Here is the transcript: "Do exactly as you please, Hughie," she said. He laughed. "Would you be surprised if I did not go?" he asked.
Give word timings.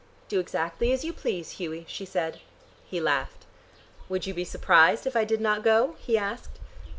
"Do 0.29 0.39
exactly 0.39 0.91
as 0.91 1.05
you 1.05 1.13
please, 1.13 1.51
Hughie," 1.59 1.85
she 1.87 2.05
said. 2.05 2.39
He 2.89 2.99
laughed. 2.99 3.45
"Would 4.09 4.25
you 4.25 4.33
be 4.33 4.43
surprised 4.43 5.05
if 5.05 5.15
I 5.15 5.25
did 5.25 5.39
not 5.41 5.61
go?" 5.63 5.95
he 5.99 6.17
asked. 6.17 6.57